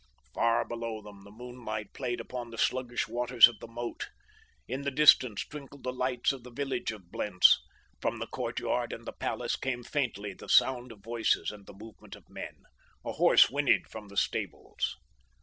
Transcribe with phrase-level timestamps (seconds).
[0.33, 4.09] Far below them the moonlight played upon the sluggish waters of the moat.
[4.67, 7.61] In the distance twinkled the lights of the village of Blentz.
[8.01, 12.15] From the courtyard and the palace came faintly the sound of voices, and the movement
[12.15, 12.63] of men.
[13.05, 14.97] A horse whinnied from the stables.